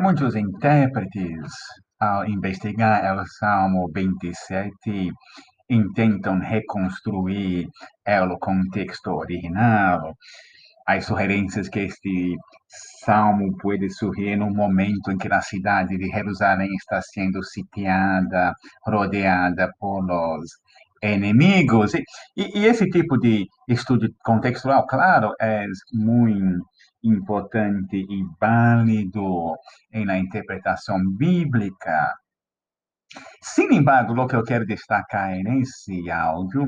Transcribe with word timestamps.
Muitos 0.00 0.34
intérpretes, 0.34 1.52
ao 2.00 2.26
investigar 2.26 3.18
o 3.18 3.26
Salmo 3.26 3.90
27, 3.94 5.10
intentam 5.68 6.38
reconstruir 6.38 7.68
o 8.32 8.38
contexto 8.38 9.10
original. 9.10 10.14
Há 10.86 11.00
sugerências 11.00 11.68
que 11.68 11.80
este 11.80 12.36
salmo 13.04 13.56
pode 13.58 13.90
surgir 13.90 14.36
no 14.36 14.50
momento 14.50 15.10
em 15.10 15.18
que 15.18 15.32
a 15.32 15.40
cidade 15.40 15.98
de 15.98 16.08
Jerusalém 16.08 16.72
está 16.74 17.00
sendo 17.02 17.42
sitiada, 17.42 18.54
rodeada 18.86 19.70
por 19.80 20.04
los 20.06 20.50
inimigos. 21.02 21.94
E, 21.94 22.04
e, 22.36 22.66
esse 22.66 22.88
tipo 22.88 23.18
de 23.18 23.46
estudo 23.68 24.08
contextual, 24.24 24.86
claro, 24.86 25.32
é 25.40 25.66
muito 25.92 26.64
importante 27.08 27.96
e 27.96 28.24
válido 28.40 29.56
na 29.92 30.18
interpretação 30.18 30.98
bíblica. 31.16 32.14
Sin 33.42 33.72
embargo, 33.72 34.20
o 34.20 34.26
que 34.26 34.36
eu 34.36 34.44
quero 34.44 34.66
destacar 34.66 35.30
nesse 35.42 36.10
áudio 36.10 36.66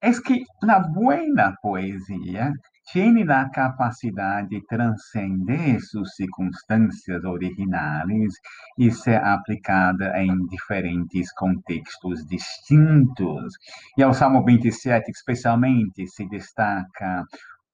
é 0.00 0.12
que 0.12 0.44
a 0.68 0.78
boa 0.78 1.52
poesia 1.60 2.52
tem 2.92 3.22
a 3.30 3.50
capacidade 3.50 4.48
de 4.48 4.64
transcender 4.66 5.78
suas 5.80 6.14
circunstâncias 6.14 7.22
originais 7.24 8.32
e 8.78 8.90
ser 8.90 9.22
aplicada 9.22 10.18
em 10.22 10.46
diferentes 10.46 11.30
contextos 11.34 12.24
distintos. 12.26 13.54
E 13.96 14.04
o 14.04 14.14
Salmo 14.14 14.42
27, 14.42 15.10
especialmente, 15.10 16.06
se 16.06 16.26
destaca 16.28 17.24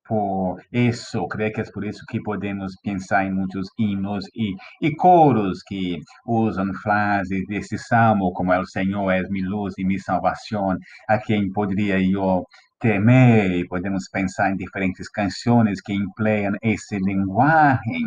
por 0.07 0.61
isso, 0.73 1.27
creio 1.29 1.53
que 1.53 1.61
é 1.63 1.65
por 1.73 1.85
isso 1.85 2.05
que 2.09 2.21
podemos 2.23 2.75
pensar 2.83 3.25
em 3.25 3.33
muitos 3.33 3.69
hinos 3.79 4.27
e, 4.35 4.55
e 4.83 4.95
coros 4.95 5.63
que 5.63 5.99
usam 6.27 6.73
frases 6.83 7.47
desse 7.47 7.79
salmo, 7.79 8.33
como 8.33 8.53
é 8.53 8.61
o 8.61 8.67
Senhor 8.67 9.11
és 9.11 9.29
minha 9.31 9.49
luz 9.49 9.75
e 9.79 9.85
minha 9.85 9.99
salvação, 10.01 10.77
a 11.09 11.19
quem 11.19 11.51
poderia 11.51 11.99
eu 12.01 12.45
temer, 12.79 13.53
e 13.53 13.67
podemos 13.67 14.09
pensar 14.11 14.51
em 14.51 14.57
diferentes 14.57 15.09
canções 15.09 15.81
que 15.81 15.95
empreiam 15.95 16.53
esse 16.63 16.99
linguagem. 16.99 18.03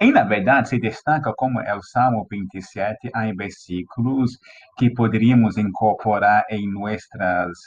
E, 0.00 0.10
na 0.10 0.24
verdade, 0.24 0.70
se 0.70 0.80
destaca 0.80 1.32
como 1.36 1.60
é 1.60 1.74
o 1.74 1.82
Salmo 1.82 2.26
27, 2.28 3.10
há 3.14 3.32
versículos 3.32 4.38
que 4.76 4.90
poderíamos 4.92 5.56
incorporar 5.58 6.44
em 6.50 6.68
nossas 6.72 7.58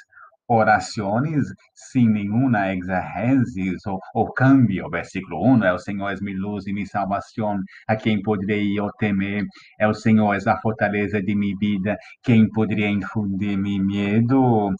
sem 1.73 2.09
nenhuma 2.09 2.73
exegese 2.73 3.75
ou, 3.85 3.99
ou 4.13 4.33
câmbio. 4.33 4.89
Versículo 4.89 5.43
1 5.55 5.63
é 5.63 5.73
o 5.73 5.79
Senhor 5.79 6.09
é 6.09 6.15
minha 6.21 6.39
luz 6.39 6.67
e 6.67 6.73
minha 6.73 6.85
salvação, 6.85 7.59
a 7.87 7.95
quem 7.95 8.21
poderei 8.21 8.77
eu 8.79 8.89
temer? 8.99 9.45
É 9.79 9.87
o 9.87 9.93
Senhor 9.93 10.33
é 10.33 10.49
a 10.49 10.57
fortaleza 10.57 11.21
de 11.21 11.35
minha 11.35 11.55
vida, 11.57 11.97
quem 12.23 12.49
poderia 12.49 12.89
infundir-me 12.89 13.79
medo? 13.79 14.71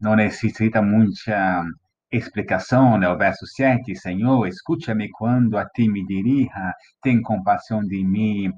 Não 0.00 0.16
necessita 0.16 0.82
muita 0.82 1.64
explicação, 2.12 2.98
né? 2.98 3.08
O 3.08 3.16
verso 3.16 3.46
7, 3.46 3.94
Senhor, 3.96 4.46
escute-me 4.46 5.08
quando 5.10 5.56
a 5.58 5.64
ti 5.66 5.88
me 5.88 6.04
dirija, 6.06 6.74
tem 7.02 7.20
compaixão 7.22 7.80
de 7.80 8.04
mim 8.04 8.52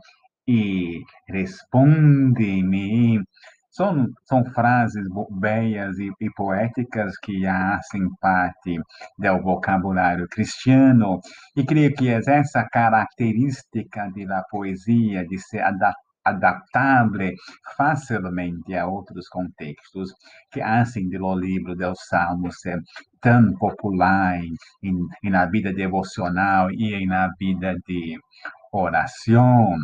e 0.46 1.02
responde-me. 1.28 3.20
São, 3.70 4.06
são 4.24 4.44
frases 4.46 5.04
belas 5.30 5.98
e, 5.98 6.10
e 6.20 6.30
poéticas 6.34 7.16
que 7.18 7.44
fazem 7.44 8.08
parte 8.20 8.78
do 9.18 9.42
vocabulário 9.42 10.26
cristiano, 10.28 11.20
e 11.56 11.64
creio 11.64 11.94
que 11.94 12.08
é 12.08 12.20
essa 12.26 12.64
característica 12.70 14.10
da 14.26 14.42
poesia 14.50 15.26
de 15.26 15.38
ser 15.38 15.62
adaptável 16.24 17.32
facilmente 17.76 18.74
a 18.74 18.86
outros 18.86 19.28
contextos, 19.28 20.10
que 20.50 20.60
fazem 20.60 21.08
do 21.08 21.34
livro 21.34 21.76
dos 21.76 21.98
Salmos 22.08 22.56
ser 22.60 22.80
tão 23.20 23.52
popular 23.54 24.40
na 25.22 25.46
vida 25.46 25.72
devocional 25.72 26.70
e 26.70 27.06
na 27.06 27.28
vida 27.38 27.76
de 27.86 28.18
oração. 28.72 29.76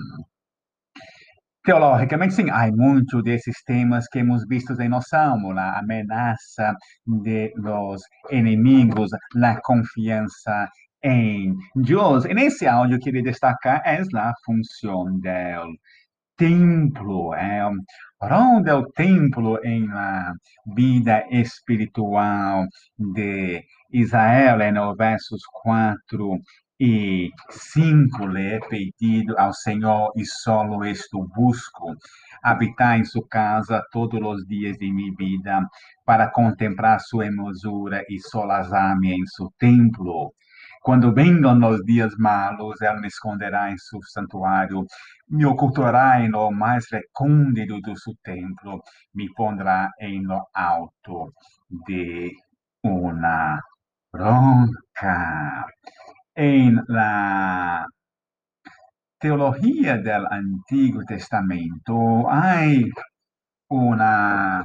Teologicamente, 1.65 2.35
sim, 2.35 2.51
há 2.51 2.71
muitos 2.71 3.23
desses 3.23 3.63
temas 3.65 4.07
que 4.09 4.19
hemos 4.19 4.47
visto 4.47 4.79
em 4.83 4.89
nosso 4.89 5.09
Salmo, 5.09 5.51
a 5.59 5.79
ameaça 5.79 6.75
de 7.07 7.55
los 7.57 8.03
inimigos, 8.31 9.11
a 9.43 9.61
confiança 9.63 10.69
em 11.03 11.55
Deus. 11.75 12.27
E 12.27 12.35
nesse 12.35 12.67
áudio, 12.67 12.97
eu 12.97 13.01
queria 13.01 13.23
destacar 13.23 13.81
é 13.87 14.03
a 14.15 14.33
função 14.45 15.05
do 15.07 15.79
templo, 16.37 17.35
é, 17.35 17.65
onde 18.21 18.69
é 18.71 18.75
o 18.75 18.91
templo 18.93 19.59
em 19.65 19.87
la 19.87 20.35
vida 20.75 21.25
espiritual 21.31 22.67
de 22.99 23.65
Israel, 23.91 24.61
é 24.61 24.71
no 24.71 24.95
versos 24.97 25.41
4 25.63 26.39
e 26.81 27.31
cinco 27.51 28.27
lhe 28.27 28.59
pedido 28.69 29.39
ao 29.39 29.53
Senhor 29.53 30.13
e 30.17 30.25
solo 30.25 30.85
isto 30.85 31.25
busco, 31.35 31.95
habitar 32.43 32.99
em 32.99 33.05
sua 33.05 33.27
casa 33.29 33.83
todos 33.93 34.21
os 34.21 34.47
dias 34.47 34.77
de 34.79 34.93
minha 34.93 35.13
vida, 35.17 35.61
para 36.05 36.31
contemplar 36.31 37.01
sua 37.01 37.27
hermosura 37.27 38.03
e 38.09 38.19
solazar-me 38.19 39.13
em 39.15 39.27
seu 39.27 39.49
templo. 39.59 40.35
Quando 40.83 41.15
venham 41.15 41.59
os 41.71 41.81
dias 41.85 42.15
malos, 42.19 42.83
ela 42.83 43.01
me 43.01 43.07
esconderá 43.07 43.71
em 43.71 43.79
seu 43.79 44.03
santuário, 44.03 44.85
me 45.29 45.47
ocultará 45.47 46.21
em 46.21 46.31
lo 46.31 46.51
mais 46.51 46.87
recôndito 46.91 47.81
do 47.81 47.99
seu 47.99 48.13
templo, 48.23 48.83
me 49.15 49.33
pondrá 49.33 49.91
em 50.01 50.23
lo 50.27 50.43
alto 50.53 51.33
de 51.87 52.31
uma 52.83 53.61
roca 54.15 55.65
en 56.35 56.81
la 56.89 57.87
teología 59.19 59.99
del 59.99 60.27
Antiguo 60.31 61.03
Testamento 61.05 62.31
hay 62.31 62.85
una 63.69 64.65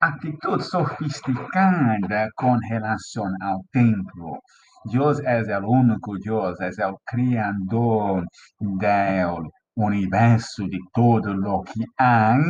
actitud 0.00 0.60
sofisticada 0.60 2.28
con 2.34 2.60
relación 2.68 3.32
al 3.40 3.58
templo. 3.72 4.40
Dios 4.84 5.20
es 5.20 5.48
el 5.48 5.64
único 5.64 6.16
Dios, 6.18 6.60
es 6.60 6.78
el 6.78 6.94
creador 7.06 8.26
del 8.58 9.48
universo, 9.76 10.64
de 10.64 10.78
todo 10.92 11.32
lo 11.34 11.62
que 11.62 11.84
hay, 11.96 12.40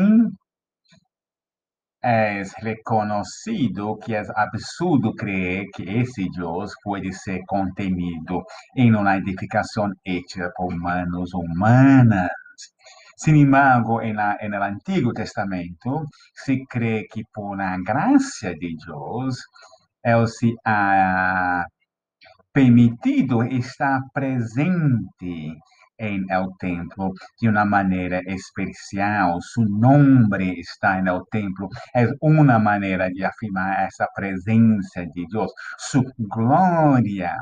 é 2.05 2.43
reconhecido 2.59 3.97
que 3.97 4.15
é 4.15 4.23
absurdo 4.37 5.15
crer 5.15 5.65
que 5.75 5.83
esse 5.85 6.29
Deus 6.37 6.73
pode 6.83 7.13
ser 7.15 7.41
contenido 7.47 8.45
em 8.77 8.95
uma 8.95 9.17
edificação 9.17 9.91
hecha 10.05 10.51
por 10.55 10.75
manos 10.77 11.33
humanas. 11.33 12.29
Sin 13.17 13.37
embargo, 13.37 14.03
en, 14.03 14.17
la, 14.17 14.37
en 14.41 14.53
el 14.53 14.63
Antiguo 14.63 15.13
Testamento 15.13 16.05
se 16.35 16.65
cree 16.69 17.07
que 17.11 17.23
por 17.33 17.57
la 17.57 17.79
gracia 17.79 18.51
de 18.51 18.75
Dios, 18.85 19.47
Él 20.03 20.29
se 20.29 20.53
ha 20.65 21.65
permitido 22.53 23.43
estar 23.43 24.01
presente 24.13 25.57
em 26.05 26.25
el 26.31 26.47
templo 26.59 27.13
de 27.41 27.49
uma 27.49 27.65
maneira 27.65 28.21
especial. 28.27 29.41
Su 29.41 29.63
nombre 29.65 30.53
está 30.59 30.99
en 30.99 31.09
el 31.09 31.23
templo. 31.31 31.69
É 31.95 32.07
uma 32.21 32.59
maneira 32.59 33.11
de 33.11 33.25
afirmar 33.25 33.85
essa 33.87 34.07
presença 34.15 35.07
de 35.15 35.27
Deus. 35.31 35.53
Su 35.79 36.03
glória 36.19 37.35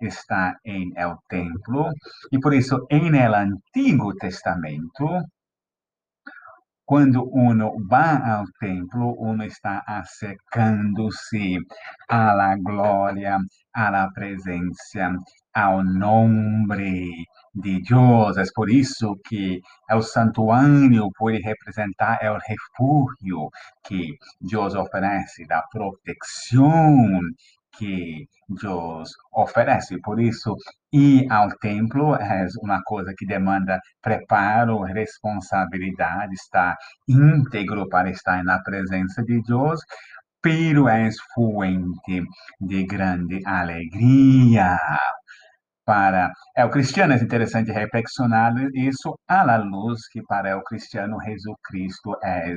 está 0.00 0.54
em 0.64 0.90
el 0.96 1.14
templo. 1.28 1.90
E 2.32 2.38
por 2.40 2.54
isso, 2.54 2.86
em 2.90 3.14
el 3.14 3.34
Antigo 3.34 4.14
Testamento, 4.14 5.22
quando 6.88 7.28
uno 7.34 7.76
vai 7.86 8.16
ao 8.30 8.46
templo, 8.58 9.14
uno 9.18 9.44
está 9.44 9.82
acercando-se 9.86 11.58
à 12.08 12.56
glória, 12.56 13.36
à 13.74 14.10
presença, 14.14 15.14
ao 15.52 15.84
nome 15.84 17.26
de 17.54 17.82
Deus. 17.82 18.38
É 18.38 18.44
por 18.54 18.70
isso 18.70 19.20
que 19.26 19.60
o 19.92 20.00
santuário 20.00 21.10
pode 21.18 21.42
representar 21.42 22.20
o 22.22 22.38
refúgio 22.38 23.50
que 23.84 24.16
Deus 24.40 24.74
oferece, 24.74 25.46
da 25.46 25.62
proteção 25.70 27.20
que 27.78 28.26
Deus 28.48 29.10
oferece. 29.32 29.98
Por 30.02 30.20
isso, 30.20 30.56
ir 30.92 31.30
ao 31.30 31.48
templo 31.58 32.14
é 32.16 32.46
uma 32.62 32.80
coisa 32.84 33.12
que 33.16 33.26
demanda 33.26 33.80
preparo, 34.02 34.82
responsabilidade, 34.82 36.34
estar 36.34 36.76
íntegro 37.08 37.88
para 37.88 38.10
estar 38.10 38.42
na 38.44 38.60
presença 38.62 39.22
de 39.22 39.40
Deus, 39.42 39.80
pero 40.42 40.88
é 40.88 41.08
fuente 41.34 42.22
de 42.60 42.84
grande 42.84 43.40
alegria. 43.46 44.78
para 45.88 46.30
o 46.66 46.68
cristiano 46.70 47.14
é 47.14 47.16
interessante 47.16 47.72
reflexionar 47.72 48.52
isso 48.74 49.18
à 49.26 49.56
luz 49.56 50.06
que 50.12 50.22
para 50.22 50.56
o 50.58 50.62
cristiano 50.62 51.16
Jesus 51.24 51.56
Cristo 51.66 52.14
é, 52.22 52.50
é 52.52 52.56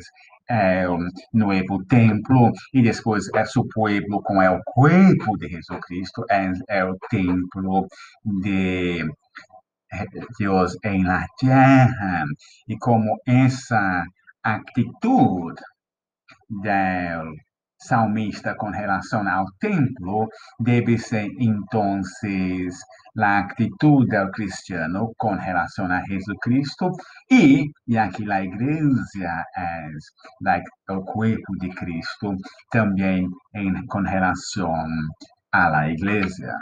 novo 1.34 1.86
templo 1.86 2.52
e 2.74 2.82
depois 2.82 3.28
é 3.36 3.46
seu 3.46 3.66
povo 3.74 4.22
com 4.24 4.42
é 4.42 4.50
o 4.50 4.62
corpo 4.66 5.38
de 5.38 5.48
Jesus 5.50 5.80
Cristo 5.86 6.26
é, 6.30 6.52
é 6.68 6.86
o 6.86 6.98
templo 7.10 7.88
de 8.26 9.06
Deus 10.40 10.78
em 10.84 11.04
la 11.04 11.26
terra 11.38 12.26
e 12.68 12.78
como 12.78 13.20
essa 13.26 14.04
atitude 14.44 15.62
do 16.50 17.36
salmista 17.82 18.56
com 18.56 18.70
relação 18.70 19.28
ao 19.28 19.46
templo 19.60 20.30
deve 20.60 20.98
ser, 20.98 21.30
então, 21.40 22.02
a 23.18 23.40
atitude 23.40 24.08
do 24.18 24.32
cristiano 24.32 25.14
com 25.18 25.36
relação 25.36 25.86
a 25.86 26.02
Jesus 26.04 26.38
Cristo 26.42 26.92
e, 27.30 27.70
e 27.88 27.98
aqui 27.98 28.30
a 28.32 28.44
igreja 28.44 29.46
é 29.58 29.90
like, 30.42 30.70
o 30.90 31.02
corpo 31.04 31.58
de 31.60 31.70
Cristo 31.70 32.36
também 32.72 33.28
em, 33.56 33.86
com 33.88 34.02
relação 34.02 34.74
à 35.52 35.90
igreja. 35.90 36.54